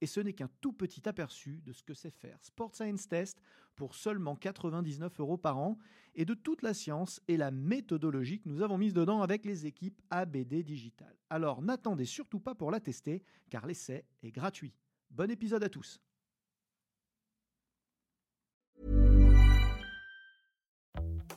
[0.00, 3.40] Et ce n'est qu'un tout petit aperçu de ce que c'est faire Sport Science Test
[3.76, 5.78] pour seulement 99 euros par an
[6.14, 9.66] et de toute la science et la méthodologie que nous avons mise dedans avec les
[9.66, 11.14] équipes ABD Digital.
[11.30, 14.74] Alors n'attendez surtout pas pour la tester car l'essai est gratuit.
[15.10, 16.00] Bon épisode à tous.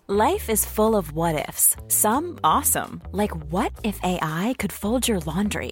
[0.08, 1.78] Life is full of what ifs.
[1.88, 5.72] Some awesome, like what if AI could fold your laundry?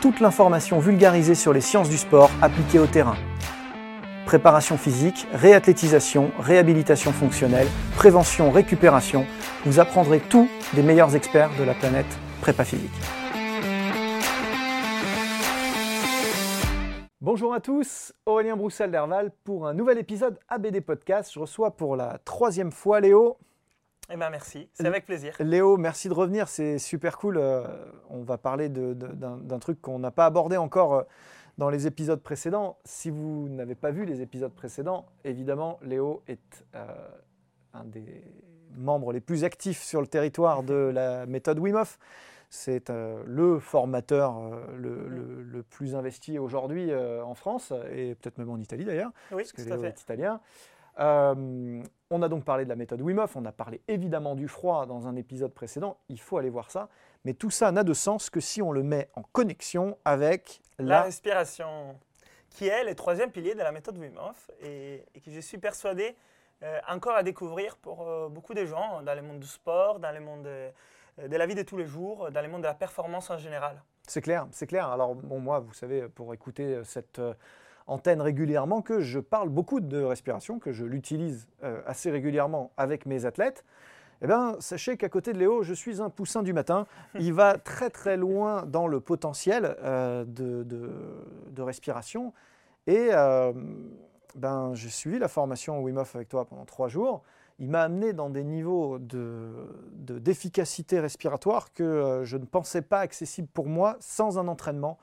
[0.00, 3.16] toute l'information vulgarisée sur les sciences du sport appliquées au terrain.
[4.26, 9.26] Préparation physique, réathlétisation, réhabilitation fonctionnelle, prévention, récupération,
[9.64, 12.90] vous apprendrez tout des meilleurs experts de la planète prépa physique.
[17.20, 21.32] Bonjour à tous, Aurélien Broussel d'Herval pour un nouvel épisode ABD Podcast.
[21.34, 23.36] Je reçois pour la troisième fois Léo.
[24.10, 25.36] Eh ben merci, c'est avec plaisir.
[25.38, 27.36] Léo, merci de revenir, c'est super cool.
[27.36, 27.66] Euh,
[28.08, 31.02] on va parler d'un truc qu'on n'a pas abordé encore euh,
[31.58, 32.78] dans les épisodes précédents.
[32.84, 36.86] Si vous n'avez pas vu les épisodes précédents, évidemment, Léo est euh,
[37.74, 38.24] un des
[38.76, 41.98] membres les plus actifs sur le territoire de la méthode Wim Hof.
[42.48, 42.90] C'est
[43.26, 44.40] le formateur
[44.74, 49.60] le, plus investi aujourd'hui en France et peut-être même en Italie d'ailleurs, oui, parce que
[49.60, 50.40] Léo est italien.
[51.00, 54.48] Euh, on a donc parlé de la méthode Wim Hof, on a parlé évidemment du
[54.48, 56.88] froid dans un épisode précédent, il faut aller voir ça,
[57.24, 61.02] mais tout ça n'a de sens que si on le met en connexion avec la,
[61.02, 61.96] respiration,
[62.50, 65.58] qui est le troisième pilier de la méthode Wim Hof et, et que je suis
[65.58, 66.16] persuadé
[66.64, 70.10] euh, encore à découvrir pour euh, beaucoup de gens dans le monde du sport, dans
[70.10, 72.74] le monde de, de, la vie de tous les jours, dans le monde de la
[72.74, 73.80] performance en général.
[74.08, 74.88] C'est clair, c'est clair.
[74.88, 77.20] Alors bon, moi, vous savez, pour écouter cette
[77.88, 83.06] antenne régulièrement que je parle beaucoup de respiration, que je l'utilise euh, assez régulièrement avec
[83.06, 83.64] mes athlètes.
[84.20, 86.86] Eh bien, sachez qu'à côté de Léo, je suis un poussin du matin.
[87.18, 92.32] Il va très très loin dans le potentiel euh, de, de, respiration.
[92.86, 93.52] Et euh,
[94.36, 97.22] ben, j'ai suivi la formation Wim Hof avec toi pendant trois jours
[97.58, 103.00] il m'a amené dans des niveaux d'efficacité de, respiratoire que euh, je ne pensais pas
[103.00, 104.98] accessibles pour moi sans un entraînement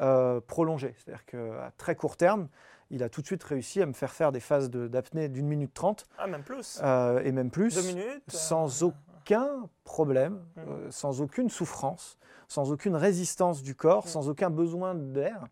[0.00, 0.94] euh, prolongé.
[0.98, 2.48] C'est-à-dire qu'à très court terme,
[2.90, 5.74] il a tout de suite réussi à me faire faire des phases d'apnée d'une minute
[5.74, 6.06] trente.
[6.18, 6.80] Ah, même plus.
[6.84, 7.74] Euh, et même plus.
[7.74, 8.22] Deux minutes.
[8.28, 10.90] Sans aucun problème, mmh.
[10.90, 14.10] sans aucune souffrance, sans aucune résistance du corps, mmh.
[14.10, 15.44] sans aucun besoin d'air.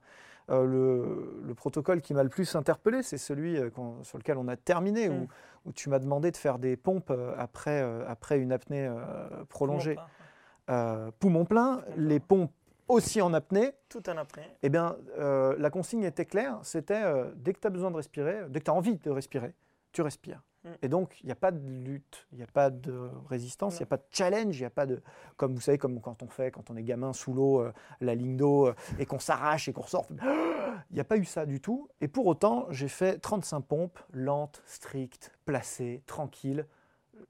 [0.48, 3.58] Le, le, protocole qui m'a le plus interpellé, c'est celui
[4.02, 5.26] sur lequel on a terminé, mmh
[5.64, 9.44] où tu m'as demandé de faire des pompes euh, après, euh, après une apnée euh,
[9.48, 9.96] prolongée.
[11.18, 12.52] Poumon plein, les pompes
[12.88, 13.72] aussi en apnée.
[13.88, 14.48] Tout en apnée.
[14.62, 17.02] Eh bien, la consigne était claire, c'était
[17.36, 19.54] dès que tu as besoin de respirer, dès que tu as envie de respirer,
[19.92, 20.42] tu respires.
[20.64, 20.68] Mm.
[20.82, 23.78] Et donc, il n'y a pas de lutte, il n'y a pas de résistance, il
[23.78, 25.02] n'y a pas de challenge, il n'y a pas de.
[25.36, 28.14] Comme vous savez, comme quand on fait, quand on est gamin sous l'eau, euh, la
[28.14, 30.06] ligne d'eau, euh, et qu'on s'arrache et qu'on ressort.
[30.90, 31.88] Il n'y a pas eu ça du tout.
[32.00, 36.66] Et pour autant, j'ai fait 35 pompes, lentes, strictes, placées, tranquilles.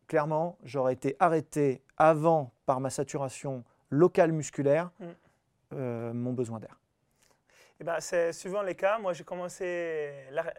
[0.07, 5.05] Clairement, j'aurais été arrêté avant par ma saturation locale musculaire, mm.
[5.75, 6.81] euh, mon besoin d'air.
[7.81, 8.99] Eh ben, c'est souvent le cas.
[8.99, 10.13] Moi, j'ai commencé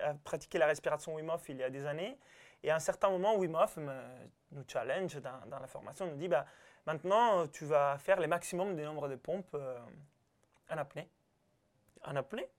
[0.03, 2.18] à pratiquer la respiration Wim Hof il y a des années.
[2.65, 6.47] Et à un certain moment, Wim Hof nous challenge dans, la formation, nous dit bah,
[6.88, 9.77] maintenant, tu vas faire le maximum du nombre de pompes euh,
[10.71, 11.07] en apnée.
[12.03, 12.50] En apnée?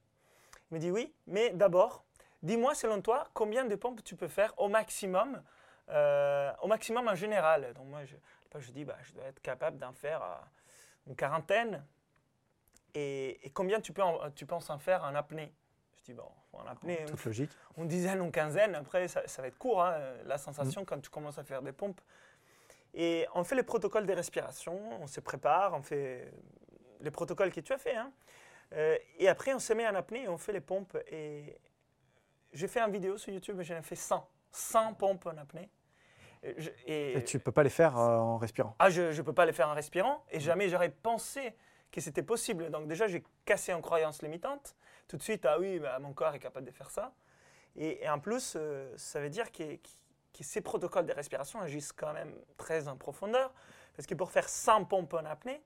[0.70, 2.04] Il me dit oui, mais d'abord,
[2.40, 5.42] dis-moi selon toi, combien de pompes tu peux faire au maximum,
[5.88, 7.74] euh, au maximum en général?
[7.74, 10.36] Donc moi, je, dis, bah, je dois être capable d'en faire euh,
[11.08, 11.84] une quarantaine.
[12.94, 14.02] Et, combien tu, peux
[14.36, 15.52] tu penses en faire en apnée?
[15.98, 16.30] Je dis, bon,
[16.60, 17.50] en apnée, Toute logique.
[17.76, 18.74] une dizaine, une quinzaine.
[18.74, 20.84] Après, ça, va être court, hein, la sensation mm.
[20.86, 22.00] quand tu commences à faire des pompes.
[22.94, 26.32] Et on fait les protocoles de respiration, on se prépare, on fait
[27.00, 27.94] les protocoles que tu as fait.
[27.94, 28.10] Hein.
[28.72, 30.96] Euh, et après, on se met en apnée et on fait les pompes.
[31.10, 31.58] Et
[32.52, 34.28] j'ai fait une vidéo sur YouTube, j'en ai fait 100.
[34.50, 35.70] sans pompe en apnée.
[36.86, 38.76] Et, tu ne peux pas les faire euh, en respirant?
[38.78, 41.54] Ah, je ne peux pas les faire en respirant et jamais j'aurais pensé
[41.90, 42.70] que c'était possible.
[42.70, 44.76] Donc déjà, j'ai cassé en croyance limitante.
[45.08, 47.12] Tout de suite, ah oui, bah, mon corps est capable de faire ça.
[47.76, 49.62] Et, en plus, euh, ça veut dire que,
[50.40, 53.52] ces protocoles de respiration agissent quand même très en profondeur.
[53.96, 55.62] Parce que pour faire 100 pompes en apnée,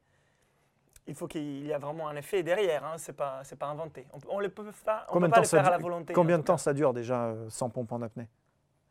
[1.06, 2.84] il faut qu'il y ait vraiment un effet derrière.
[2.84, 4.06] Hein, Ce n'est pas, pas inventé.
[4.12, 6.12] On ne peut pas, on peut pas le faire à la volonté.
[6.12, 8.28] Combien de temps ça dure déjà, 100 euh, pompes en apnée?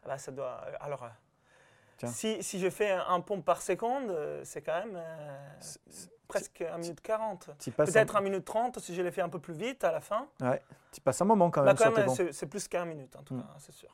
[0.04, 1.10] Ah bah, ça doit, Alors,
[2.08, 5.00] si, si, je fais un, pompe par seconde, euh, c'est quand même
[6.28, 7.50] presque 1 minute 40.
[7.76, 10.28] Peut-être 1 minute 30 si je l'ai fait un peu plus vite à la fin.
[10.42, 10.62] Ouais,
[10.92, 11.76] tu passes un moment quand même.
[11.76, 13.42] Bah, c'est plus qu'un minute en tout mm.
[13.42, 13.90] cas, c'est sûr.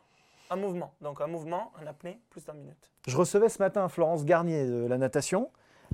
[0.52, 2.92] Un mouvement, donc un mouvement, un apnée, plus d'un minute.
[3.08, 5.50] Je recevais ce matin Florence Garnier de la natation.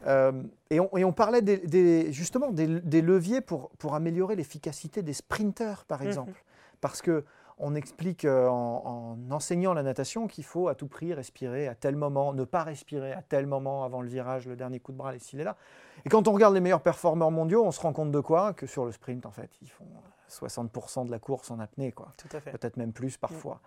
[0.07, 5.13] Euh, et, on, et, on, parlait des, justement des, leviers pour, pour améliorer l'efficacité des
[5.13, 6.07] sprinters, par mm-hmm.
[6.07, 6.43] exemple.
[6.81, 7.23] Parce que
[7.61, 11.95] on explique euh, en, enseignant la natation qu'il faut à tout prix respirer à tel
[11.95, 15.17] moment, ne pas respirer à tel moment avant le virage, le dernier coup de bras,
[15.19, 15.55] s'il est là.
[16.03, 18.53] Et quand on regarde les meilleurs performeurs mondiaux, on se rend compte de quoi?
[18.53, 19.85] Que sur le sprint, en fait, ils font
[20.29, 22.13] 60% de la course en apnée, quoi.
[22.29, 23.55] Peut-être même plus parfois.
[23.55, 23.59] Mm.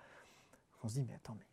[0.85, 1.47] On se dit, mais attends, mais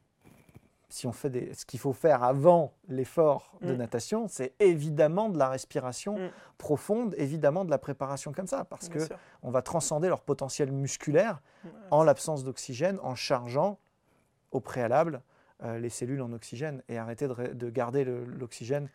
[0.94, 3.78] si on fait des, ce qu'il faut faire avant l'effort de mm.
[3.78, 6.32] natation, c'est évidemment de la respiration mm.
[6.58, 10.72] profonde, évidemment de la préparation comme ça, parce qu'on que on va transcender leur potentiel
[10.72, 11.42] musculaire
[11.92, 13.80] en l'absence d'oxygène, en chargeant
[14.52, 15.22] au préalable
[15.64, 18.90] euh, les cellules en oxygène et arrêter de, garder l'oxygène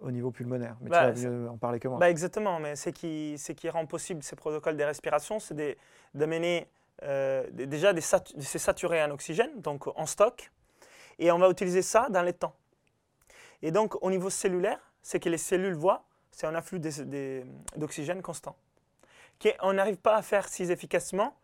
[0.00, 0.76] au niveau pulmonaire.
[0.80, 1.98] Mais tu bah, vas mieux en parler que moi.
[1.98, 5.76] Bah exactement, mais ce qui, qui rend possible ces protocoles de respiration, c'est
[6.14, 6.68] d'amener
[7.02, 10.50] euh, déjà de se saturer en oxygène, donc en stock,
[11.18, 12.54] et on va utiliser ça dans les temps.
[13.62, 16.80] Et donc, au niveau cellulaire, ce que les cellules voient, c'est un afflux
[17.76, 18.56] d'oxygène constant.
[19.62, 21.34] On n'arrive pas à faire si efficacement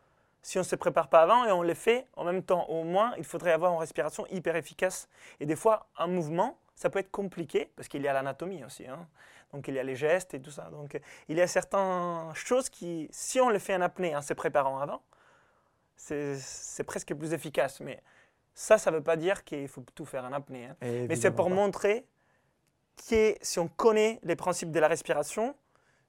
[0.43, 2.65] si on ne se prépare pas avant et on les fait en même temps.
[2.69, 5.09] Au moins, il faudrait avoir une respiration hyper efficace.
[5.41, 8.87] Et des fois, un mouvement, ça peut être compliqué parce qu'il y a l'anatomie aussi.
[8.87, 9.07] Hein.
[9.53, 10.65] Donc, il y a les gestes et tout ça.
[10.71, 14.35] Donc, il y a certaines choses qui, si on les fait en apnée en se
[14.35, 15.03] préparant avant,
[15.95, 17.81] c'est presque plus efficace.
[17.81, 18.03] Mais
[18.55, 20.67] ça, ça ne veut pas dire qu'il faut tout faire en apnée.
[20.67, 20.77] Hein.
[20.81, 22.05] Mais c'est pour montrer
[23.09, 25.55] que si on connaît les principes de la respiration,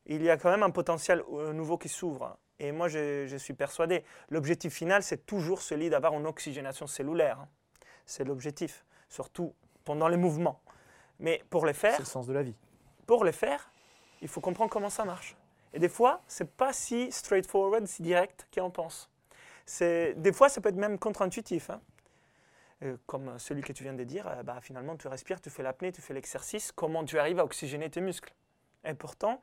[0.06, 2.38] il y a quand même un potentiel euh, nouveau qui s'ouvre.
[2.60, 7.40] Et moi, je, suis persuadé, l'objectif final, c'est toujours celui d'avoir une oxygénation cellulaire.
[7.40, 7.48] Hein.
[8.06, 9.54] C'est l'objectif, surtout
[9.86, 10.62] pendant les mouvements.
[11.20, 11.94] Mais pour les faire...
[11.94, 12.56] C'est le sens de la vie.
[13.06, 13.72] Pour les faire,
[14.22, 15.36] il faut comprendre comment ça marche.
[15.74, 19.10] Et des fois, ce n'est pas si straightforward, si direct qu'on pense.
[19.80, 21.70] Des fois, ça peut être même contre-intuitif.
[21.70, 21.82] Hein.
[22.84, 25.64] Euh, comme celui que tu viens de dire, euh, bah, finalement tu respires, tu fais
[25.64, 28.34] l'apnée, tu fais l'exercice, comment tu arrives à oxygéner tes muscles?
[28.84, 29.42] Et pourtant,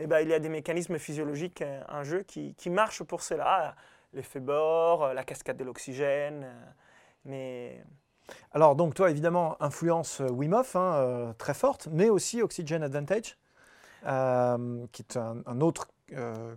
[0.00, 3.22] eh ben, il y a des mécanismes physiologiques euh, en jeu qui, qui marchent pour
[3.22, 3.76] cela,
[4.12, 6.46] l'effet bord, la cascade de l'oxygène,
[7.24, 7.84] mais...
[8.52, 13.36] Alors donc toi évidemment influence Wim Hof hein, très forte, mais aussi Oxygen Advantage,
[14.02, 15.88] qui est un, autre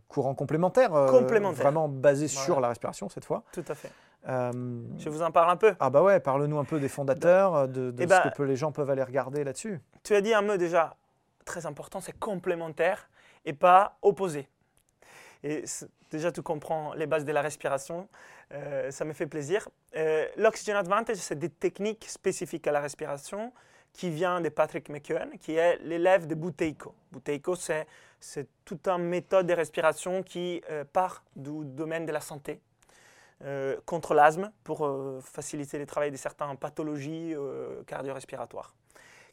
[0.07, 3.43] courant complémentaire, complémentaire, vraiment basé sur la respiration cette fois.
[3.51, 3.91] Tout à fait.
[4.27, 4.51] Euh,
[4.97, 5.75] je vous en parle un peu.
[5.79, 8.55] Ah bah ouais, parle-nous un peu des fondateurs, euh, de, eh ce bah, que les
[8.55, 9.79] gens peuvent aller regarder là-dessus.
[10.03, 10.95] Tu as dit un mot déjà
[11.45, 13.09] très important, c'est complémentaire
[13.45, 14.47] et pas opposé.
[15.43, 15.65] Et
[16.09, 18.07] déjà, tu comprends les bases de la respiration.
[18.53, 19.67] Euh, ça me fait plaisir.
[20.37, 23.51] L'Oxygen Advantage, c'est des techniques spécifiques à la respiration
[23.91, 26.95] qui vient de Patrick McKeown, qui est l'élève de Buteiko.
[27.11, 27.85] Buteiko, c'est
[28.63, 30.61] toute une méthode de respiration qui
[30.93, 32.72] part du domaine de la santé, euh,
[33.85, 38.73] contre l'asthme pour euh, faciliter le travail de certaines pathologies euh, cardio-respiratoires,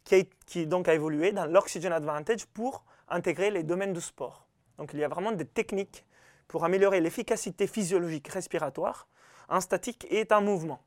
[0.03, 4.45] qui, qui, donc a évolué dans l'Oxygen Advantage pour intégrer les domaines du sport.
[4.77, 6.05] Donc il y a vraiment des techniques
[6.47, 9.07] pour améliorer l'efficacité physiologique respiratoire
[9.47, 10.81] en statique et en mouvement.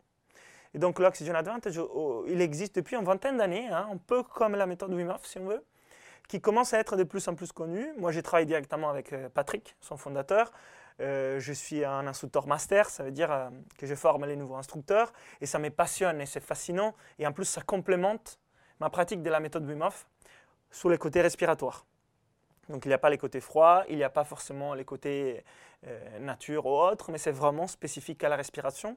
[0.74, 1.80] Et donc l'Oxygen Advantage,
[2.26, 5.46] il existe depuis une vingtaine d'années, hein, un peu comme la méthode Wim si on
[5.46, 5.64] veut,
[6.28, 7.92] qui commence à être de plus en plus connue.
[7.96, 10.52] Moi j'ai travaillé directement avec Patrick, son fondateur,
[11.00, 14.54] euh, je suis un instructeur master, ça veut dire euh, que je forme les nouveaux
[14.54, 16.94] instructeurs et ça me passionne et c'est fascinant.
[17.18, 18.38] Et en plus, ça complémente
[18.78, 19.88] ma pratique de la méthode Wim
[20.70, 21.84] sur les côtés respiratoires.
[22.68, 25.44] Donc il n'y a pas les côtés froids, il n'y a pas forcément les côtés
[25.86, 28.96] euh, nature ou autres, mais c'est vraiment spécifique à la respiration,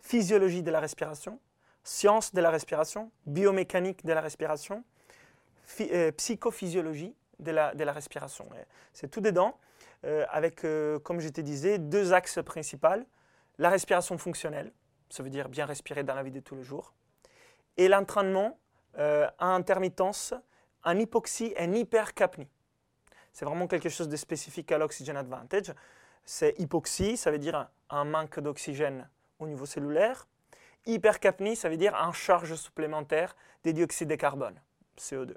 [0.00, 1.40] physiologie de la respiration,
[1.82, 4.84] science de la respiration, biomécanique de la respiration,
[6.16, 8.48] psychophysiologie de la respiration.
[8.92, 9.58] C'est tout dedans.
[10.04, 12.88] Euh, avec, euh, comme je te disais, deux axes principaux.
[13.58, 14.72] La respiration fonctionnelle,
[15.08, 16.92] ça veut dire bien respirer dans la vie de tous les jours,
[17.76, 18.58] et l'entraînement
[18.98, 20.34] euh, à intermittence
[20.82, 22.48] en hypoxie et en hypercapnie.
[23.32, 25.72] C'est vraiment quelque chose de spécifique à l'Oxygen Advantage.
[26.24, 30.26] C'est hypoxie, ça veut dire un manque d'oxygène au niveau cellulaire.
[30.84, 34.60] Hypercapnie, ça veut dire en charge supplémentaire des dioxydes de carbone,
[34.98, 35.36] CO2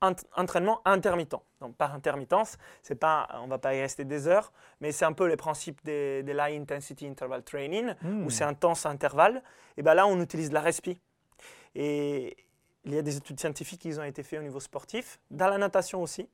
[0.00, 1.36] entraînement intermittent.
[1.60, 5.04] Donc par intermittence, c'est pas, on ne va pas y rester des heures, mais c'est
[5.04, 8.30] un peu le principe des, de l'high intensity interval training, où hmm.
[8.30, 9.42] c'est intense intervalle.
[9.76, 10.98] Et bien là, on utilise la respi.
[11.74, 12.36] Et
[12.84, 15.58] il y a des études scientifiques qui ont été faites au niveau sportif, dans la
[15.58, 16.28] natation aussi.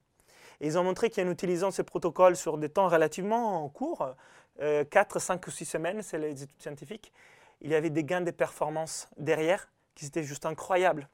[0.60, 4.14] Et ils ont montré qu'en utilisant ce protocole sur des temps relativement courts,
[4.58, 7.12] 4, euh, 5 ou 6 semaines, c'est les études scientifiques,
[7.60, 11.08] il y avait des gains de performance derrière qui étaient juste incroyables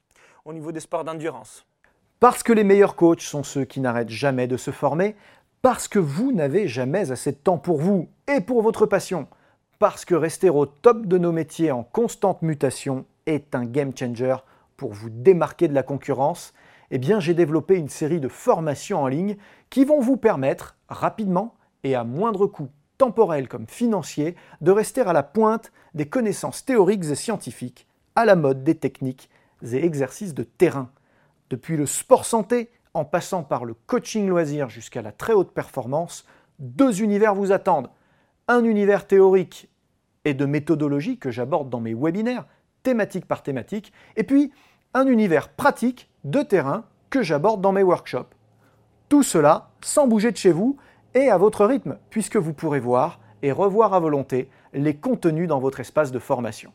[0.45, 1.67] au niveau des sports d'endurance.
[2.23, 5.17] Parce que les meilleurs coachs sont ceux qui n'arrêtent jamais de se former,
[5.61, 9.27] parce que vous n'avez jamais assez de temps pour vous et pour votre passion,
[9.81, 14.37] parce que rester au top de nos métiers en constante mutation est un game changer
[14.77, 16.55] pour vous démarquer de la concurrence,
[16.93, 19.37] eh bien j'ai développé une série de formations en ligne
[19.69, 25.13] qui vont vous permettre rapidement et à moindre coût temporel comme financier de rester à
[25.13, 29.29] la pointe des connaissances théoriques et scientifiques, à la mode des techniques
[29.65, 30.89] et exercices de terrain.
[31.53, 36.25] Depuis le sport santé, en passant par le coaching loisir jusqu'à la très haute performance,
[36.59, 37.91] deux univers vous attendent.
[38.49, 39.69] Un univers théorique
[40.25, 42.47] et de méthodologie que j'aborde dans mes webinaires,
[42.83, 44.51] thématique par thématique, et puis
[44.95, 48.35] un univers pratique de terrain que j'aborde dans mes workshops.
[49.11, 50.79] Tout cela sans bouger de chez vous
[51.13, 55.61] et à votre rythme, puisque vous pourrez voir et revoir à volonté les contenus dans
[55.61, 56.73] votre espace de formation.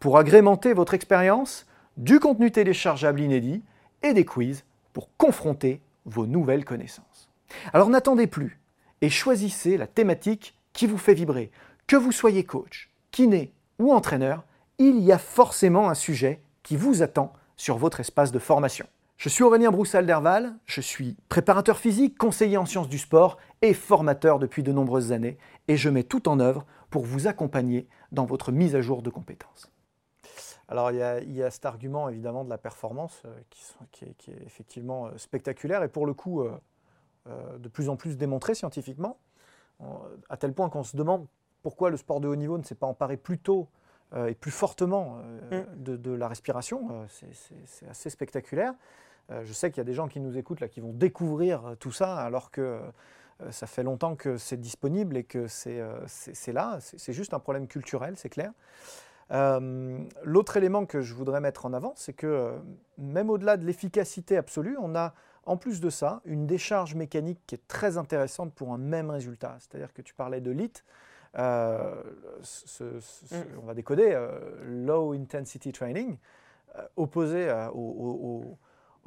[0.00, 1.66] Pour agrémenter votre expérience,
[2.00, 3.62] du contenu téléchargeable inédit
[4.02, 4.64] et des quiz
[4.94, 7.28] pour confronter vos nouvelles connaissances.
[7.74, 8.58] Alors n'attendez plus
[9.02, 11.50] et choisissez la thématique qui vous fait vibrer.
[11.86, 14.44] Que vous soyez coach, kiné ou entraîneur,
[14.78, 18.86] il y a forcément un sujet qui vous attend sur votre espace de formation.
[19.18, 24.38] Je suis Aurélien Broussal-Derval, je suis préparateur physique, conseiller en sciences du sport et formateur
[24.38, 25.36] depuis de nombreuses années
[25.68, 29.10] et je mets tout en œuvre pour vous accompagner dans votre mise à jour de
[29.10, 29.70] compétences.
[30.70, 30.98] Alors il
[31.32, 33.40] y, a, cet argument évidemment de la performance euh,
[33.90, 38.54] qui, est, effectivement euh, spectaculaire et pour le coup euh, de plus en plus démontré
[38.54, 39.18] scientifiquement,
[40.28, 41.26] à tel point qu'on se demande
[41.62, 43.68] pourquoi le sport de haut niveau ne s'est pas emparé plus tôt
[44.26, 45.18] et plus fortement
[45.50, 45.82] mm.
[45.82, 47.06] de, la respiration.
[47.08, 48.74] C'est assez spectaculaire.
[49.28, 51.92] je sais qu'il y a des gens qui nous écoutent là qui vont découvrir tout
[51.92, 52.80] ça alors que
[53.50, 56.78] ça fait longtemps que c'est disponible et que c'est là.
[56.80, 58.50] C'est juste un problème culturel, c'est clair.
[59.32, 62.58] Euh, l'autre élément que je voudrais mettre en avant, c'est que euh,
[62.98, 65.14] même au-delà de l'efficacité absolue, on a
[65.46, 69.56] en plus de ça une décharge mécanique qui est très intéressante pour un même résultat.
[69.58, 70.84] C'est-à-dire que tu parlais de LIT,
[71.38, 71.94] euh,
[72.80, 73.34] mm.
[73.62, 74.18] on va décoder,
[74.64, 76.16] Low Intensity Training,
[76.96, 77.70] opposé à,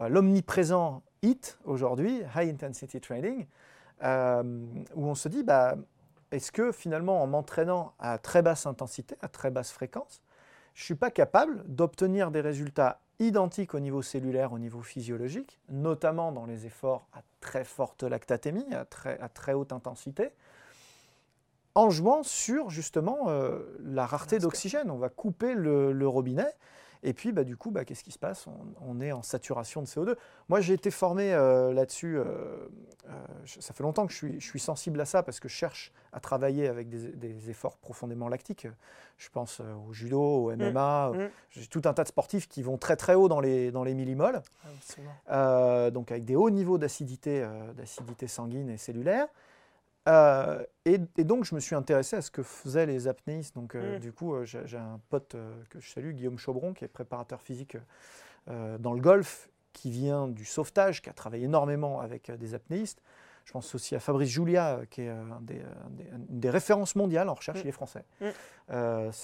[0.10, 3.46] l'omniprésent HIT aujourd'hui, High Intensity Training,
[4.02, 5.76] où on se dit, bah,
[6.34, 10.22] est-ce que finalement, en m'entraînant à très basse intensité, à très basse fréquence,
[10.74, 15.60] je ne suis pas capable d'obtenir des résultats identiques au niveau cellulaire, au niveau physiologique,
[15.70, 18.86] notamment dans les efforts à très forte lactatémie, à
[19.30, 20.32] très, haute intensité,
[21.76, 24.90] en jouant sur justement euh, la rareté d'oxygène?
[24.90, 26.54] On va couper le robinet
[27.04, 28.48] et puis, bah, du coup, bah, qu'est-ce qui se passe?
[28.82, 30.16] On, est en saturation de CO2.
[30.48, 32.18] Moi, j'ai été formé euh, là-dessus.
[32.18, 33.12] Euh, euh,
[33.46, 36.68] ça fait longtemps que je suis, sensible à ça parce que je cherche à travailler
[36.68, 38.68] avec des, efforts profondément lactiques.
[39.18, 41.12] Je pense au judo, au MMA.
[41.12, 41.30] Mmh, mmh.
[41.52, 43.94] J'ai tout un tas de sportifs qui vont très très haut dans les, dans les
[43.94, 44.42] millimoles.
[45.30, 47.46] donc, avec des hauts niveaux d'acidité,
[47.76, 49.28] d'acidité sanguine et cellulaire.
[50.08, 53.56] Euh, et, donc, je me suis intéressé à ce que faisaient les apnéistes.
[53.56, 54.00] Donc, euh, mm.
[54.00, 55.36] du coup, euh, j'ai un pote
[55.70, 57.78] que je salue, Guillaume Chaubron, qui est préparateur physique
[58.48, 63.02] dans le golf, qui vient du sauvetage, qui a travaillé énormément avec des apnéistes.
[63.46, 65.62] Je pense aussi à Fabrice Julia, qui est des,
[66.12, 67.64] une des références mondiales en recherche, mm.
[67.64, 68.04] il est français.
[68.20, 68.26] Mm.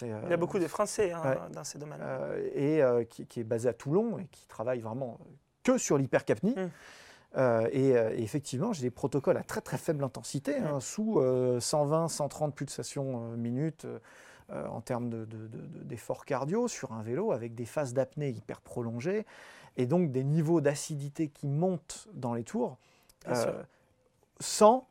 [0.04, 2.02] il y a beaucoup de Français hein, dans ces domaines.
[2.56, 5.20] et qui, est basé à Toulon et qui travaille vraiment
[5.64, 6.56] que sur l'hypercapnie.
[7.38, 11.22] Euh, et, euh, effectivement, j'ai des protocoles à très très faible intensité, hein, sous
[11.60, 13.86] 120, euh, 130 pulsations minutes
[14.52, 15.28] en termes
[15.86, 19.28] d'efforts de, cardio sur un vélo, avec des phases d'apnée hyper prolongées,
[19.78, 22.80] et donc des niveaux d'acidité qui montent dans les tours,
[24.40, 24.88] sans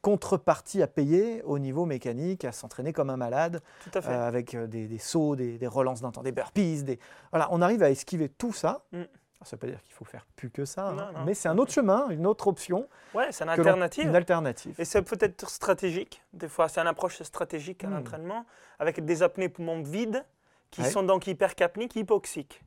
[0.00, 3.60] contrepartie à payer au niveau mécanique, à s'entraîner comme un malade,
[4.06, 6.82] avec des, sauts, des, relances d'un temps, des burpees.
[6.82, 6.98] Des...
[7.30, 8.86] Voilà, on arrive à esquiver tout ça.
[8.92, 9.02] Mm
[9.44, 11.12] ça ne veut pas dire qu'il faut faire plus que ça, hein.
[11.24, 12.88] mais c'est un autre chemin, une autre option.
[13.14, 14.08] Ouais, c'est une alternative.
[14.08, 14.74] Une alternative.
[14.78, 16.22] Et c'est peut-être stratégique.
[16.32, 17.94] Des fois, c'est une approche stratégique à hmm.
[17.94, 18.46] l'entraînement,
[18.78, 20.24] avec des apnées poumons vides,
[20.70, 22.62] qui sont donc hypercapniques, hypoxiques.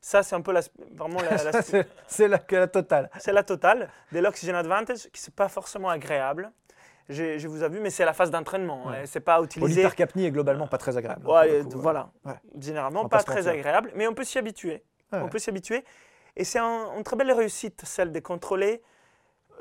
[0.00, 0.62] Ça, c'est un peu la,
[0.96, 1.62] vraiment la.
[2.08, 3.08] c'est la, la, totale.
[3.20, 6.50] C'est la totale de l'oxygen advantage, qui n'est pas forcément agréable.
[7.08, 8.88] je, je vous ai vu, mais c'est la phase d'entraînement.
[8.88, 8.96] Ouais.
[8.96, 9.76] hein, C'est pas Bon, utiliser.
[9.76, 11.24] L'hypercapnie est globalement pas très agréable.
[11.24, 12.10] Ouais, coup, voilà.
[12.24, 12.34] Ouais.
[12.58, 14.82] Généralement, pas, très agréable, mais on peut s'y habituer.
[15.12, 15.30] Ouais, On ouais.
[15.30, 15.84] peut s'y habituer.
[16.36, 18.82] Et c'est un- une très belle réussite, celle de contrôler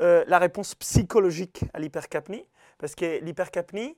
[0.01, 2.45] euh, la réponse psychologique à l'hypercapnie.
[2.79, 3.97] Parce que l'hypercapnie,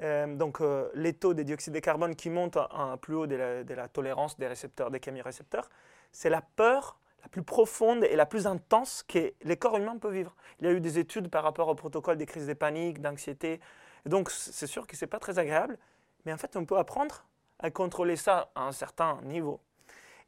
[0.00, 3.26] euh, donc euh, les taux de dioxyde de carbone qui montent à un plus haut
[3.26, 5.68] de la, tolérance des récepteurs, des chémorécepteurs,
[6.12, 10.12] c'est la peur la plus profonde et la plus intense que les corps humains peuvent
[10.14, 10.34] vivre.
[10.60, 13.60] Il y a eu des études par rapport au protocole des crises de panique, d'anxiété.
[14.06, 15.78] Donc c'est sûr que ce n'est pas très agréable,
[16.24, 17.26] mais en fait on peut apprendre
[17.60, 19.60] à contrôler ça à un certain niveau.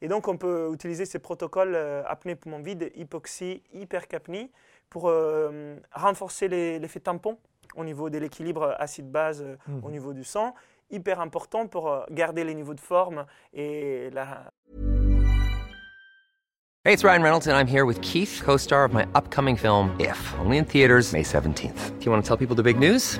[0.01, 4.51] Et donc on peut utiliser ces protocoles euh, apnée poumon vide, hypoxie, hypercapnie
[4.89, 7.37] pour euh, renforcer l'effet tampon
[7.75, 9.81] au niveau de l'équilibre acide-base euh, Mhm.
[9.83, 10.53] au niveau du sang,
[10.91, 14.51] hyper important pour euh, garder les niveaux de forme et la,
[16.87, 19.89] Hey, it's Ryan Reynolds, and I'm here with Keith, co star of my upcoming film,
[19.99, 21.97] If, only in theaters, May 17th.
[21.99, 23.19] Do you want to tell people the big news?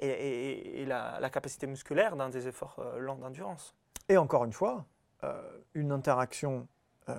[0.00, 3.74] Et, et- et la, la capacité musculaire dans des efforts euh, longs d'endurance.
[4.08, 4.84] Et encore une fois,
[5.24, 5.40] euh,
[5.74, 6.66] une interaction
[7.08, 7.14] euh,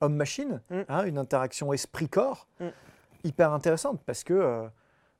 [0.00, 0.80] homme-machine, Mm.
[0.88, 2.68] hein, une interaction esprit-corps, Mm.
[3.24, 4.66] hyper intéressante parce que, euh,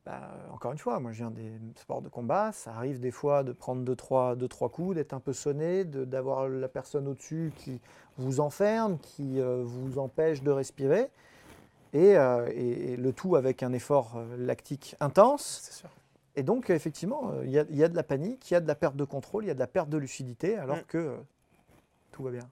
[0.07, 0.21] bah,
[0.53, 3.53] encore une fois, moi je viens des sports de combat, ça arrive des fois de
[3.53, 7.81] prendre deux, trois, deux, trois coups, d'être un peu sonné, d'avoir la personne au-dessus qui
[8.17, 11.11] vous enferme, qui euh, vous empêche de respirer.
[11.93, 15.61] Et, euh, et- et le tout avec un effort lactique intense.
[15.65, 15.91] C'est sûr.
[16.37, 18.57] Et donc, effectivement, euh, il y, a- il y a de la panique, il y
[18.57, 20.77] a de la perte de contrôle, il y a de la perte de lucidité, alors
[20.79, 20.83] Mm.
[20.89, 21.17] que euh,
[22.13, 22.49] tout va bien.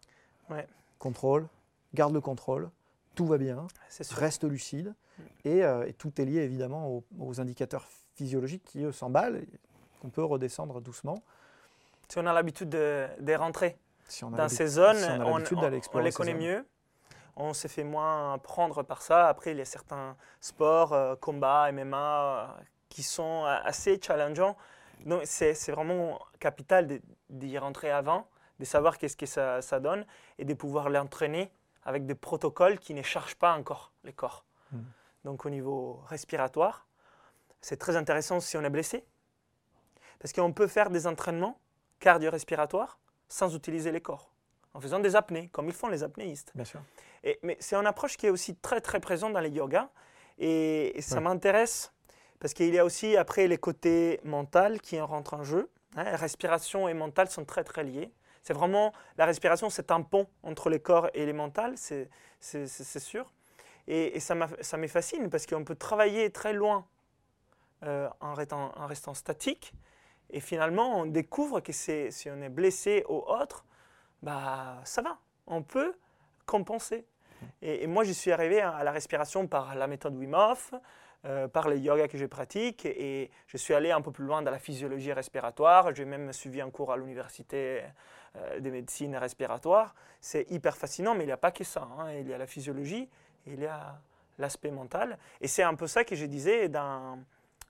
[0.50, 0.66] Ouais.
[0.98, 1.46] Contrôle,
[1.94, 2.70] garde le contrôle,
[3.14, 3.66] tout va bien,
[4.10, 4.94] reste lucide.
[5.44, 9.42] Et, euh, et tout est lié évidemment aux, aux indicateurs physiologiques qui, eux, s'emballent,
[10.00, 11.22] qu'on peut redescendre doucement.
[12.08, 13.76] Si on a l'habitude de, de rentrer
[14.08, 16.64] Si on a dans ces zones, si on a on, on- on les connaît mieux.
[17.36, 19.28] On s'est fait moins prendre par ça.
[19.28, 24.57] Après, il y a certains sports, euh, combat, MMA, euh, qui sont euh, assez challengeants.
[25.05, 30.05] Donc, c'est c'est vraiment capital d'y rentrer avant, de savoir qu'est-ce que ça, ça donne
[30.38, 31.51] et de pouvoir l'entraîner
[31.85, 34.44] avec des protocoles qui ne chargent pas encore les corps.
[34.72, 34.85] Mhm.
[35.24, 36.87] Donc, au niveau respiratoire,
[37.61, 39.05] c'est très intéressant si on est blessé.
[40.18, 41.59] Parce qu'on peut faire des entraînements
[42.01, 42.98] cardio-respiratoires
[43.29, 44.33] sans utiliser les corps,
[44.74, 46.51] en faisant des apnées, comme ils font les apnéistes.
[46.55, 46.81] Bien sûr.
[47.22, 49.88] Et- mais c'est une approche qui est aussi très très présente dans les yogas.
[50.38, 51.22] Et, et ça Ouais.
[51.22, 51.92] m'intéresse
[52.40, 55.70] parce qu'il y a aussi après les côtés mental qui en rentrent en jeu.
[55.96, 56.16] hein.
[56.16, 58.12] respiration et mental sont très très liés.
[58.42, 62.09] C'est vraiment la respiration, c'est un pont entre les corps et les mentales, c'est
[62.40, 63.31] sûr.
[63.87, 66.87] Et, et ça me parce qu'on peut travailler très loin
[67.85, 69.72] euh, en, restant, en restant statique.
[70.31, 73.64] Et finalement, on découvre que si on est blessé ou autre,
[74.22, 75.18] bah, ça va.
[75.46, 75.94] On peut
[76.44, 77.07] compenser.
[77.62, 80.74] Et, et moi, je suis arrivé à la respiration par la méthode Wim Hof,
[81.24, 84.42] euh, par les yogas que je pratique, et je suis allé un peu plus loin
[84.42, 85.94] dans la physiologie respiratoire.
[85.94, 87.83] J'ai même suivi un cours à l'université
[88.37, 89.94] euh, de médecine respiratoire.
[90.20, 91.88] C'est hyper fascinant, mais il n'y a pas que ça.
[91.98, 92.12] hein.
[92.12, 93.09] Il y a la physiologie,
[93.46, 93.98] il y a
[94.38, 95.18] l'aspect mental.
[95.40, 97.18] Et c'est un peu ça que je disais dans,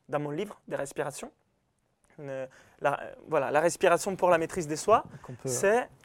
[0.08, 1.32] dans mon livre de respiration.
[2.20, 2.46] Euh,
[2.80, 5.48] la, voilà, la respiration pour la maîtrise des soi, Qu'on peut,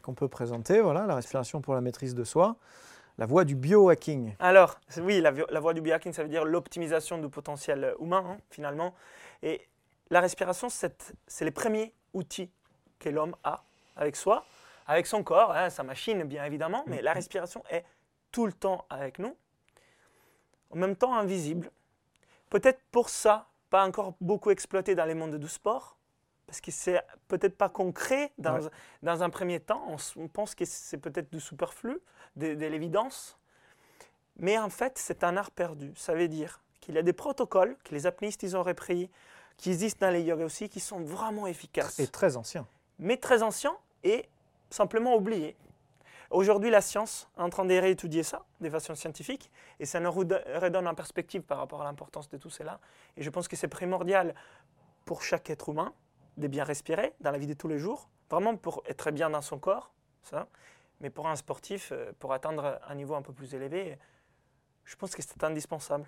[0.02, 2.56] qu'on peut présenter, voilà, la respiration pour la maîtrise de soi,
[3.18, 4.34] la voie du biohacking.
[4.38, 8.94] Alors, oui, la, voie du biohacking, ça veut dire l'optimisation du potentiel humain, hein, finalement.
[9.42, 9.60] Et
[10.10, 12.50] la respiration, c'est les premiers outils
[12.98, 13.64] que l'homme a
[13.96, 14.44] avec soi,
[14.86, 17.84] avec son corps, hein, sa machine, bien évidemment, mais la respiration est
[18.32, 19.36] tout le temps avec nous,
[20.70, 21.70] en même temps invisible.
[22.50, 25.96] Peut-être pour ça, pas encore beaucoup exploité dans les mondes du sport,
[26.46, 28.70] parce que c'est peut-être pas concret dans, Ouais.
[29.02, 29.82] dans un premier temps.
[29.88, 31.98] On, on pense que c'est peut-être du superflu,
[32.36, 33.38] de, de l'évidence.
[34.36, 35.92] Mais en fait, c'est un art perdu.
[35.96, 39.10] Ça veut dire qu'il y a des protocoles que les apnéistes ils ont repris,
[39.56, 42.66] qui existent dans les yogas aussi, qui sont vraiment efficaces Et très ancien.
[42.98, 44.28] mais très ancien et
[44.70, 45.56] simplement oublié.
[46.30, 50.10] Aujourd'hui, la science est en train de réétudier ça de façon scientifique et ça nous
[50.10, 52.80] redonne en perspective par rapport à l'importance de tout cela.
[53.16, 54.34] Et je pense que c'est primordial
[55.04, 55.92] pour chaque être humain
[56.36, 59.42] de bien respirer dans la vie de tous les jours, vraiment pour être bien dans
[59.42, 59.92] son corps,
[60.24, 60.48] ça.
[61.00, 63.98] Mais pour un sportif, euh, pour atteindre un niveau un peu plus élevé,
[64.84, 66.06] je pense que c'est indispensable.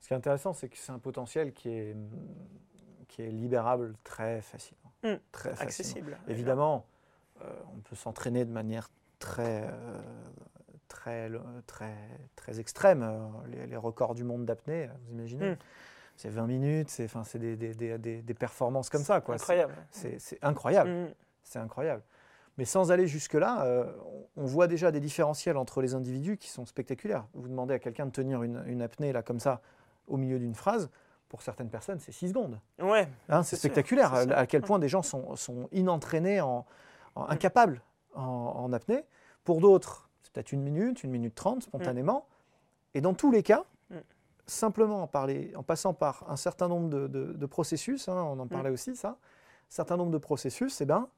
[0.00, 1.96] Ce qui est intéressant, c'est que c'est un potentiel qui est,
[3.08, 4.92] qui est libérable très facilement.
[5.02, 5.16] Hmm.
[5.32, 5.68] Très facilement.
[5.68, 6.18] Accessible.
[6.28, 6.86] Évidemment,
[7.42, 10.00] euh, on peut s'entraîner de manière très, euh,
[10.88, 11.30] très,
[11.66, 11.96] très,
[12.36, 13.32] très extrême.
[13.48, 15.56] Les, les records du monde d'apnée, vous imaginez Hmm.
[16.16, 19.20] C'est 20 minutes, c'est enfin, des, des, des, des, performances comme ça.
[19.20, 19.36] Quoi.
[19.36, 19.74] Incroyable.
[19.92, 20.90] C'est incroyable.
[20.90, 21.14] Hmm.
[21.44, 22.02] C'est incroyable.
[22.58, 23.84] Mais sans aller jusque-là, euh,
[24.36, 27.24] on voit déjà des différentiels entre les individus qui sont spectaculaires.
[27.34, 29.60] Vous demandez à quelqu'un de tenir une, une apnée là, comme ça
[30.08, 30.90] au milieu d'une phrase,
[31.28, 32.58] pour certaines personnes, c'est 6 secondes.
[32.80, 33.08] Ouais.
[33.28, 34.36] Hein, C'est spectaculaire sûr.
[34.36, 36.66] à quel point des gens sont, sont inentraînés, en,
[37.14, 37.82] en- incapables
[38.14, 39.04] en, en apnée.
[39.44, 42.26] Pour d'autres, c'est peut-être une minute, une minute trente spontanément.
[42.94, 43.96] Et dans tous les cas, Mm.
[44.46, 48.38] simplement en, parler, en passant par un certain nombre de, de- de processus, hein, on
[48.40, 48.48] en Mm.
[48.48, 49.16] parlait aussi, ça, un
[49.70, 51.08] certain nombre de processus, eh ben,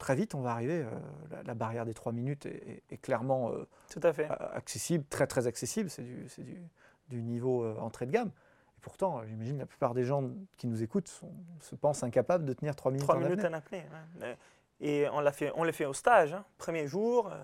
[0.00, 0.90] très vite, on va arriver, euh,
[1.30, 4.28] la, la barrière des trois minutes est, est- est clairement euh, Tout à fait.
[4.54, 6.60] accessible, très très accessible, c'est du, c'est du,
[7.08, 8.30] du niveau euh, entrée de gamme.
[8.76, 12.44] Et pourtant, euh, j'imagine la plupart des gens qui nous écoutent sont- se pensent incapables
[12.44, 13.54] de tenir trois minutes Trois en minutes apnée.
[13.54, 13.84] en apnée.
[14.22, 14.26] ouais.
[14.26, 14.34] Euh,
[14.80, 16.32] Et on l'a fait, on le fait au stage.
[16.34, 16.44] hein.
[16.58, 17.38] Premier jour, euh,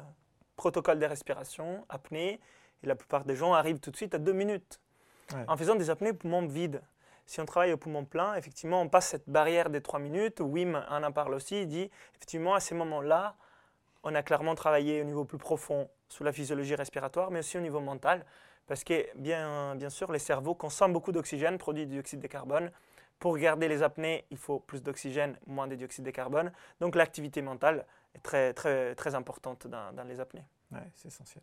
[0.56, 2.40] protocole de respiration, apnée.
[2.82, 4.80] Et la plupart des gens arrivent tout de suite à deux minutes.
[5.34, 5.44] Ouais.
[5.48, 6.80] En faisant des apnées poumons vides.
[7.26, 10.40] Si on travaille au poumon plein, effectivement, on passe cette barrière des trois minutes.
[10.40, 11.62] Wim en en parle aussi.
[11.62, 13.34] Il dit, effectivement, à ces moments-là,
[14.04, 17.60] on a clairement travaillé au niveau plus profond sous la physiologie respiratoire, mais aussi au
[17.60, 18.24] niveau mental.
[18.68, 22.70] Parce que, bien, bien sûr, les cerveaux consomment beaucoup d'oxygène, produit du dioxyde de carbone.
[23.18, 26.52] Pour garder les apnées, il faut plus d'oxygène, moins de dioxyde de carbone.
[26.80, 30.44] Donc l'activité mentale est très, très, très importante dans, dans les apnées.
[30.70, 31.42] Ouais, c'est essentiel.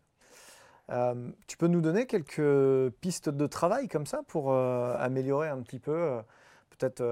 [0.90, 5.62] Euh, tu peux nous donner quelques pistes de travail comme ça pour euh, améliorer un
[5.62, 6.20] petit peu euh,
[6.70, 7.02] peut-être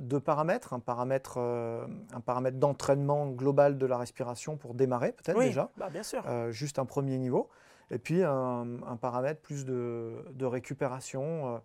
[0.00, 5.46] deux paramètres, un paramètre, un paramètre d'entraînement global de la respiration pour démarrer peut-être oui,
[5.46, 6.24] déjà, bah, bien sûr.
[6.50, 7.48] juste un premier niveau,
[7.92, 11.62] et puis un, un paramètre plus de, de récupération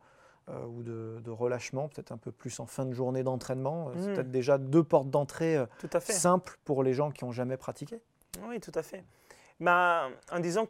[0.48, 3.92] ou de, de relâchement, peut-être un peu plus en fin de journée d'entraînement.
[3.98, 4.14] C'est Mm.
[4.14, 5.58] peut-être déjà deux portes d'entrée
[6.00, 8.00] simples pour les gens qui n'ont jamais pratiqué.
[8.48, 9.04] Oui, tout à fait.
[9.66, 10.68] En disant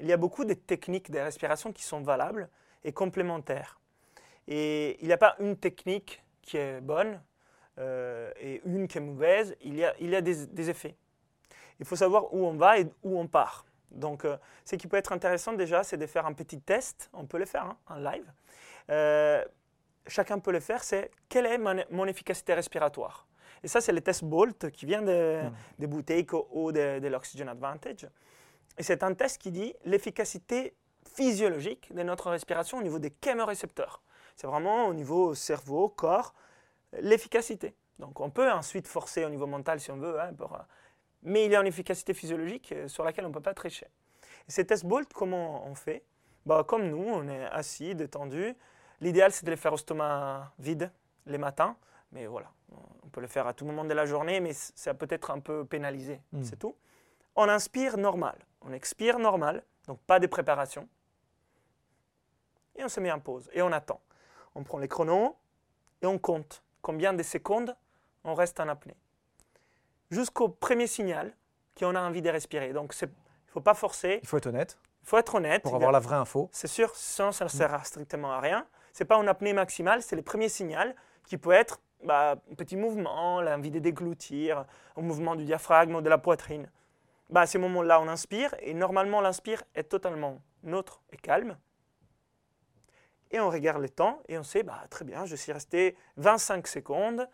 [0.00, 2.48] qu'il y a beaucoup de techniques de respiration qui sont valables
[2.84, 3.78] et complémentaires.
[4.48, 7.20] Et il n'y a pas une technique qui est bonne
[7.78, 10.96] euh, et une qui est mauvaise, il y a, il y a des, des effets.
[11.78, 13.66] Il faut savoir où on va et où on part.
[13.90, 17.26] Donc, euh, ce qui peut être intéressant déjà, c'est de faire un petit test, on
[17.26, 18.32] peut le faire hein, en live.
[18.90, 19.44] Euh,
[20.06, 23.26] chacun peut le faire, c'est quelle est mon, mon efficacité respiratoire
[23.62, 25.42] Et ça, c'est le test BOLT qui vient de,
[25.78, 28.06] des bouteilles ou de, de l'Oxygen Advantage.
[28.78, 30.74] Et c'est un test qui dit l'efficacité
[31.14, 34.02] physiologique de notre respiration au niveau des chémorécepteurs.
[34.36, 36.34] C'est vraiment au niveau cerveau, corps,
[37.00, 37.74] l'efficacité.
[37.98, 40.58] Donc on peut ensuite forcer au niveau mental si on veut, hein, pour, euh,
[41.22, 43.86] mais il y a une efficacité physiologique euh, sur laquelle on ne peut pas tricher.
[44.48, 46.02] Et ces tests BOLT, comment on fait?
[46.46, 48.54] Bah, Comme nous, on est assis, détendu.
[49.00, 50.90] L'idéal, c'est de les faire au stomac vide
[51.26, 51.76] les matins.
[52.12, 52.50] Mais voilà,
[53.04, 55.38] on peut le faire à tout moment de la journée, mais ça peut être un
[55.40, 56.42] peu pénalisé, Mm.
[56.42, 56.74] c'est tout.
[57.36, 60.88] On inspire normal, on expire normal, donc pas de préparation.
[62.76, 64.00] Et on se met en pause et on attend.
[64.54, 65.36] On prend les chronos
[66.02, 67.76] et on compte combien de secondes
[68.24, 68.96] on reste en apnée.
[70.10, 71.34] Jusqu'au premier signal
[71.78, 72.72] qu'on a envie de respirer.
[72.72, 73.10] Donc il ne
[73.48, 75.62] faut pas forcer, Il faut être honnête il faut être honnête.
[75.62, 76.50] pour avoir la vraie info.
[76.52, 78.66] c'est sûr, sinon ça ne sert strictement à rien.
[78.92, 80.94] Ce n'est pas une apnée maximale, c'est le premier signal
[81.24, 86.00] qui peut être bah, un petit mouvement, l'envie de déglutir, un mouvement du diaphragme ou
[86.00, 86.68] de la poitrine.
[87.30, 91.56] Bah, à ces moments-là, on inspire et normalement l'inspire est totalement neutre et calme.
[93.30, 96.66] Et on regarde le temps et on sait, bah, très bien, je suis resté 25
[96.66, 97.28] secondes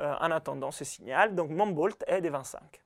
[0.00, 1.34] euh, en attendant ce signal.
[1.34, 2.82] Donc mon bolt est de 25.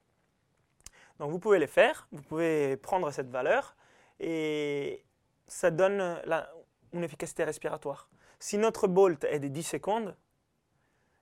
[1.18, 3.75] Donc vous pouvez le faire, vous pouvez prendre cette valeur
[4.20, 5.05] et
[5.48, 6.48] ça donne la-
[6.92, 8.09] une efficacité respiratoire.
[8.38, 10.16] Si notre bolt est de 10 secondes,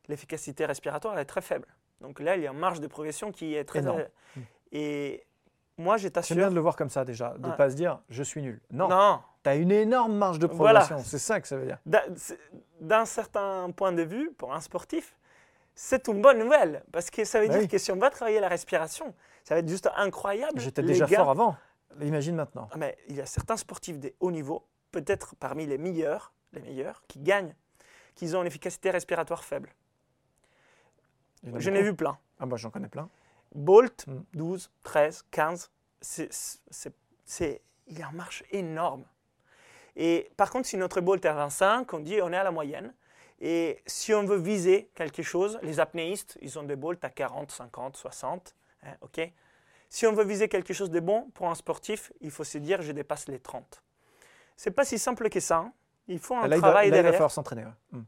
[0.08, 1.66] l'efficacité respiratoire est très faible.
[2.00, 3.80] Donc là, il y a une marge de progression qui est très...
[3.80, 4.04] Énorme.
[4.72, 5.26] Et
[5.80, 6.36] moi, je C'est t'assure...
[6.36, 7.56] bien de le voir comme ça déjà, de ne Ouais.
[7.56, 8.60] pas se dire je suis nul.
[8.70, 10.80] Non, non, tu as une énorme marge de Voilà.
[10.80, 11.78] progression, c'est ça que ça veut dire.
[11.86, 12.38] D'un c'est-
[13.06, 15.16] certain point de vue, pour un sportif,
[15.74, 16.84] c'est une bonne nouvelle.
[16.92, 17.68] Parce que ça veut Bah dire oui.
[17.68, 19.14] que si on va travailler la respiration,
[19.44, 20.60] ça va être juste incroyable.
[20.60, 21.56] J'étais déjà gars- fort avant,
[22.00, 22.68] imagine maintenant.
[22.72, 26.60] Ah, mais il y a certains sportifs de haut niveau, peut-être parmi les meilleurs, les
[26.60, 27.54] meilleurs, qui gagnent,
[28.14, 29.70] qui ont une efficacité respiratoire faible.
[31.56, 32.18] Je n'ai vu plein.
[32.38, 33.08] Ah, bah, j'en connais plein.
[33.54, 34.20] Bolt, Mm.
[34.34, 36.30] 12, 13, 15, c'est,
[37.88, 39.04] il est en marche énorme.
[39.96, 42.50] Et par contre, si notre Bolt est à 25, on dit on est à la
[42.50, 42.94] moyenne.
[43.40, 47.50] Et si on veut viser quelque chose, les apnéistes, ils ont des Bolts à 40,
[47.50, 48.54] 50, 60.
[48.84, 49.20] hein, ok
[49.92, 52.80] si on veut viser quelque chose de bon pour un sportif, il faut se dire
[52.80, 53.82] je dépasse les 30.
[54.56, 55.56] C'est pas si simple que ça.
[55.56, 55.72] hein.
[56.06, 57.12] Il faut un là, il, travail là, il va derrière.
[57.14, 57.64] falloir s'entraîner.
[57.64, 57.72] ouais.
[57.98, 58.02] Mm.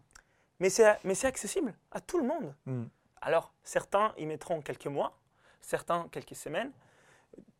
[0.60, 2.54] Mais c'est, mais c'est accessible à tout le monde.
[2.66, 2.84] Mm.
[3.20, 5.18] Alors, certains y mettront quelques mois,
[5.62, 6.70] certains quelques semaines,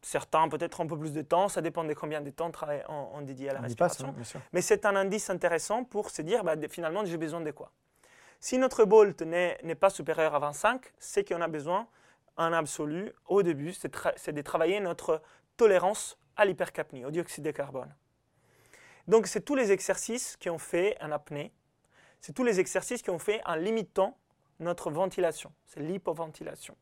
[0.03, 2.83] certains peut-être un peu plus de temps, ça dépend de combien de temps on, travaille,
[2.89, 4.07] on, on dédie à la On respiration.
[4.09, 4.15] hein.
[4.53, 7.71] Mais c'est un indice intéressant pour se dire, bah, finalement, j'ai besoin de quoi?
[8.41, 11.87] Si notre Bolt n'est pas supérieur à 25, c'est qu'on a besoin,
[12.37, 15.23] en absolu, au début, c'est tra- de travailler notre
[15.57, 17.95] tolérance à l'hypercapnie, au dioxyde de carbone.
[19.07, 21.53] Donc, c'est tous les exercices qu'on fait en apnée,
[22.21, 24.17] c'est tous les exercices qu'on fait en limitant
[24.61, 26.77] notre ventilation, c'est l'hypoventilation.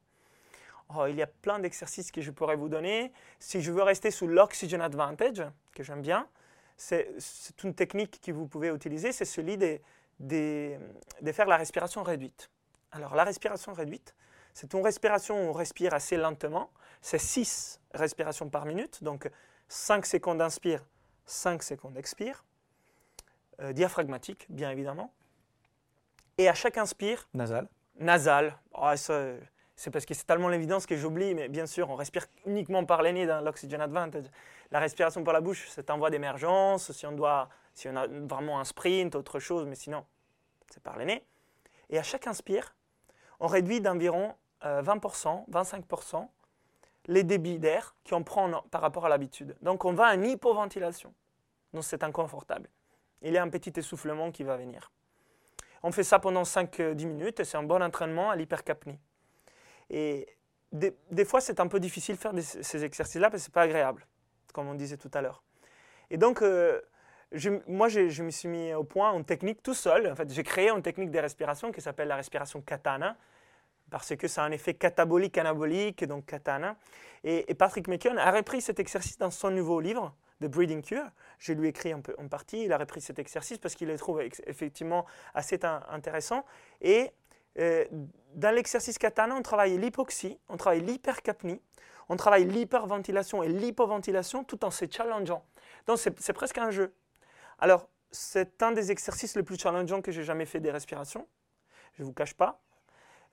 [0.97, 3.13] Oh, il y a plein d'exercices que je pourrais vous donner.
[3.39, 5.43] Si je veux rester sous l'oxygen advantage,
[5.75, 6.29] que j'aime bien,
[6.77, 7.15] c'est
[7.63, 9.79] une technique que vous pouvez utiliser, c'est celui de,
[10.19, 10.77] de-
[11.21, 12.51] de faire la respiration réduite.
[12.93, 14.15] Alors la respiration réduite,
[14.55, 16.71] c'est une respiration où on respire assez lentement,
[17.03, 19.31] c'est 6 respirations par minute, donc
[19.69, 20.85] 5 secondes inspire,
[21.27, 22.45] 5 secondes expire,
[23.61, 25.13] Euh, diaphragmatique bien évidemment.
[26.39, 27.69] Et à chaque inspire, Nasal.
[27.99, 28.57] nasal.
[28.73, 29.35] Oh, ça,
[29.81, 33.01] c'est parce que c'est tellement l'évidence que j'oublie, mais bien sûr, on respire uniquement par
[33.01, 34.27] les nez dans l'oxygen advantage.
[34.71, 38.07] La respiration par la bouche, c'est en voie d'émergence, si on doit, si on a
[38.07, 40.05] vraiment un sprint, autre chose, mais sinon,
[40.71, 41.25] c'est par les nez.
[41.89, 42.77] Et à chaque inspire,
[43.41, 44.35] on réduit d'environ
[44.67, 46.29] euh, 20%, 25%
[47.07, 49.57] les débits d'air qu'on prend en- par rapport à l'habitude.
[49.63, 51.15] Donc on va en hypoventilation.
[51.73, 52.69] Donc c'est inconfortable.
[53.23, 54.93] Il y a un petit essoufflement qui va venir.
[55.83, 58.99] On fait ça pendant 5-10 minutes et c'est un bon entraînement à l'hypercapnie.
[59.91, 60.27] Et
[60.73, 63.63] des, fois, c'est un peu difficile de faire ces exercices-là parce que ce n'est pas
[63.63, 64.07] agréable,
[64.53, 65.43] comme on disait tout à l'heure.
[66.11, 66.81] Et donc, euh,
[67.67, 70.11] moi, je, me suis mis au point une technique tout seul.
[70.11, 73.17] En fait, j'ai créé une technique de respiration qui s'appelle la respiration katana
[73.91, 76.77] parce que ça a un effet catabolique, anabolique, donc katana.
[77.25, 81.07] Et, Patrick McKeown a repris cet exercice dans son nouveau livre, The Breathing Cure.
[81.39, 84.23] Je lui ai écrit en partie, il a repris cet exercice parce qu'il le trouve
[84.47, 86.45] effectivement assez in- intéressant.
[86.81, 87.11] Et
[87.59, 87.85] euh,
[88.35, 91.61] dans l'exercice katana, on travaille l'hypoxie, on travaille l'hypercapnie,
[92.09, 95.45] on travaille l'hyperventilation et l'hypoventilation tout en se challengeant.
[95.87, 96.95] Donc c'est presque un jeu.
[97.59, 101.29] Alors, c'est un des exercices les plus challengeants que j'ai jamais fait des respirations.
[101.95, 102.61] Je ne vous cache pas.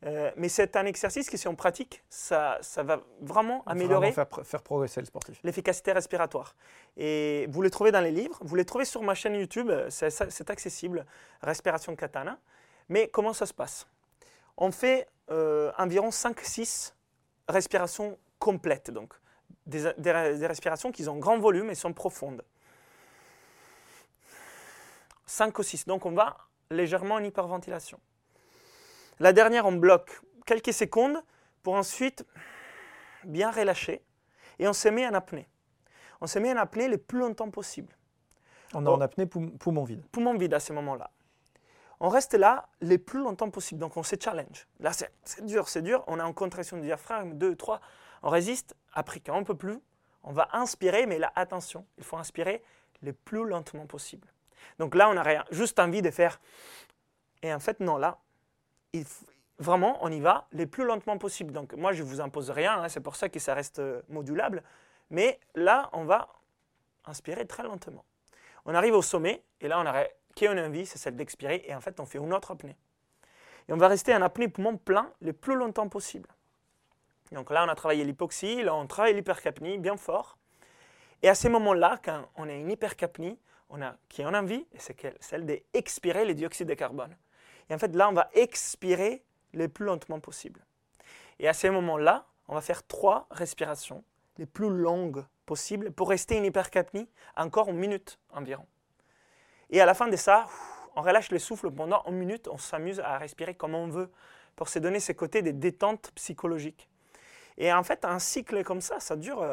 [0.05, 4.29] Euh, mais c'est un exercice qui, si on pratique, ça, ça va vraiment améliorer Vraiment
[4.31, 5.39] faire, faire progresser le sportif.
[5.43, 6.55] l'efficacité respiratoire.
[6.97, 10.11] Et vous les trouvez dans les livres, vous les trouvez sur ma chaîne YouTube, c'est
[10.11, 11.03] c'est accessible,
[11.41, 12.37] Respiration Katana.
[12.89, 13.87] Mais comment ça se passe?
[14.57, 16.93] On fait euh, environ 5-6
[17.47, 19.13] respirations complètes, donc
[19.65, 22.43] des, des- des respirations qui ont grand volume et sont profondes.
[25.25, 26.37] 5 ou 6, donc on va
[26.71, 27.99] légèrement en hyperventilation.
[29.19, 31.21] La dernière, on bloque quelques secondes
[31.63, 32.25] pour ensuite
[33.23, 34.01] bien relâcher
[34.59, 35.47] et on se met en apnée.
[36.21, 37.93] On se met en apnée le plus longtemps possible.
[38.73, 40.03] On est en apnée poum- poumon vide.
[40.11, 41.09] Poumon vide à ce moment-là.
[41.99, 44.67] On reste là le plus longtemps possible, donc on se challenge.
[44.79, 46.03] Là, c'est dur, c'est dur.
[46.07, 47.81] On est en contraction du diaphragme, 2, 3.
[48.23, 48.75] On résiste.
[48.93, 49.79] Après, quand on ne peut plus,
[50.23, 52.63] on va inspirer, mais là, attention, il faut inspirer
[53.01, 54.27] le plus lentement possible.
[54.79, 56.39] Donc là, on a rien, juste envie de faire.
[57.41, 58.19] Et en fait, non, là,
[58.93, 59.23] il f-
[59.59, 61.51] vraiment, on y va le plus lentement possible.
[61.53, 64.01] Donc moi, je ne vous impose rien, hein, c'est pour ça que ça reste euh,
[64.09, 64.63] modulable.
[65.09, 66.27] Mais là, on va
[67.05, 68.03] inspirer très lentement.
[68.65, 70.05] On arrive au sommet, et là, on a
[70.37, 72.77] qui on a envie, c'est celle d'expirer, et en fait, on fait une autre apnée.
[73.67, 76.29] Et on va rester en apnée poumon plein le plus longtemps possible.
[77.31, 80.37] Donc là, on a travaillé l'hypoxie, là, on travaille l'hypercapnie bien fort.
[81.23, 83.39] Et à ces moments-là, quand on est en hypercapnie,
[83.71, 87.17] on a qui on a envie, c'est celle d'expirer le dioxyde de carbone.
[87.71, 89.23] Et en fait, là, on va expirer
[89.53, 90.63] le plus lentement possible.
[91.39, 94.03] Et à ces moments-là, on va faire trois respirations
[94.37, 98.67] les plus longues possibles pour rester en hypercapnie encore une minute environ.
[99.69, 100.47] Et à la fin de ça,
[100.95, 104.09] on relâche le souffle pendant une minute, on s'amuse à respirer comme on veut
[104.55, 106.89] pour se donner ces côtés de détente psychologique.
[107.57, 109.45] Et en fait, un cycle comme ça, ça dure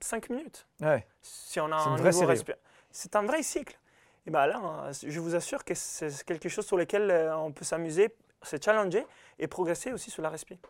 [0.00, 0.66] 5 minutes.
[0.80, 1.06] Ouais.
[1.22, 2.54] Si on a un nouveau respi-
[2.90, 3.78] C'est un vrai cycle.
[4.26, 7.50] Et bien là, euh, je vous assure que c'est quelque chose sur lequel euh, on
[7.50, 9.06] peut s'amuser, se challenger
[9.38, 10.68] et progresser aussi sur la respiration.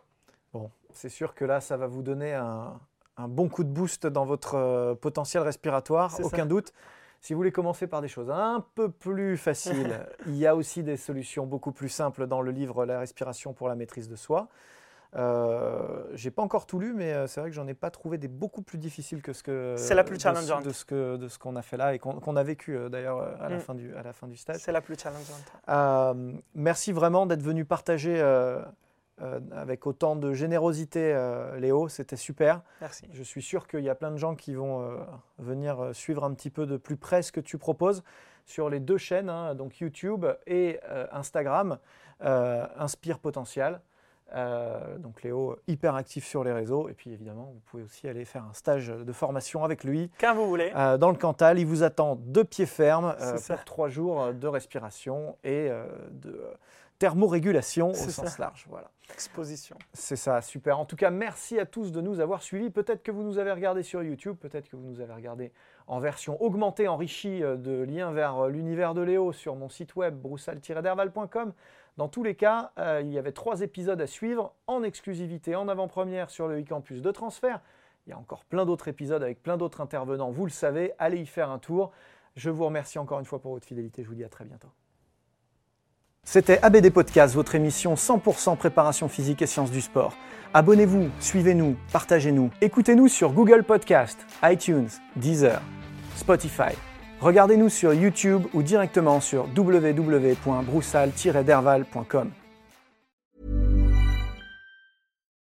[0.53, 2.79] Bon, c'est sûr que là, ça va vous donner un,
[3.17, 6.45] un bon coup de boost dans votre euh, potentiel respiratoire, aucun ça.
[6.45, 6.71] doute.
[7.21, 10.83] Si vous voulez commencer par des choses un peu plus faciles, il y a aussi
[10.83, 14.47] des solutions beaucoup plus simples dans le livre La respiration pour la maîtrise de soi.
[15.15, 18.19] Euh, j'ai pas encore tout lu, mais euh, c'est vrai que j'en ai pas trouvé
[18.19, 19.73] des beaucoup plus difficiles que ce que.
[19.75, 20.63] C'est la plus challengeante.
[20.63, 23.17] De ce que de ce qu'on a fait là et qu'on a vécu euh, d'ailleurs
[23.17, 23.59] euh, à la Mm.
[23.59, 24.57] fin du à la fin du stage.
[24.59, 25.51] C'est la plus challengeante.
[25.67, 28.61] Euh, merci vraiment d'être venu partager euh,
[29.21, 31.89] euh, avec autant de générosité, euh, Léo.
[31.89, 32.61] C'était super.
[32.79, 33.05] Merci.
[33.11, 34.97] Je suis sûr qu'il y a plein de gens qui vont euh,
[35.39, 38.03] venir suivre un petit peu de plus près ce que tu proposes
[38.45, 40.79] sur les deux chaînes, hein, donc YouTube et
[41.11, 41.77] Instagram,
[42.19, 43.79] Inspire Potentiel.
[44.97, 46.89] Donc Léo, hyper actif sur les réseaux.
[46.89, 50.33] Et puis évidemment, vous pouvez aussi aller faire un stage de formation avec lui Quand
[50.33, 50.71] vous voulez.
[50.99, 51.59] dans le Cantal.
[51.59, 53.53] Il vous attend de pied ferme C'est ça.
[53.53, 55.69] pour trois jours de respiration et
[56.09, 56.41] de
[56.99, 58.35] thermorégulation au sens ça.
[58.37, 58.65] large.
[58.69, 58.91] Voilà.
[59.11, 59.77] Exposition.
[59.93, 60.79] C'est ça, super.
[60.79, 62.69] En tout cas, merci à tous de nous avoir suivis.
[62.69, 65.51] Peut-être que vous nous avez regardé sur YouTube, peut-être que vous nous avez regardé
[65.87, 69.95] en version augmentée, enrichie euh, de liens vers euh, l'univers de Léo sur mon site
[69.95, 71.53] web broussal-derval.com.
[71.97, 75.67] Dans tous les cas, euh, il y avait trois épisodes à suivre en exclusivité, en
[75.67, 77.61] avant-première sur le e-campus de transfert.
[78.05, 80.93] Il y a encore plein d'autres épisodes avec plein d'autres intervenants, vous le savez.
[80.99, 81.91] Allez y faire un tour.
[82.35, 84.03] Je vous remercie encore une fois pour votre fidélité.
[84.03, 84.69] Je vous dis à très bientôt.
[86.25, 90.13] C'était ABD Podcast, votre émission 100% préparation physique et sciences du sport.
[90.53, 92.51] Abonnez-vous, suivez-nous, partagez-nous.
[92.61, 95.59] Écoutez-nous sur Google Podcast, iTunes, Deezer,
[96.15, 96.75] Spotify.
[97.21, 102.31] Regardez-nous sur YouTube ou directement sur www.broussal-derval.com.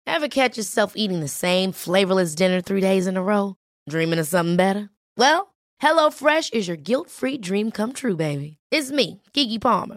[0.06, 3.54] Ever catch yourself eating the same flavorless dinner three days in a row?
[3.88, 4.90] Dreaming of something better?
[5.16, 8.58] Well, HelloFresh is your guilt-free dream come true, baby.
[8.70, 9.96] It's me, Kiki Palmer.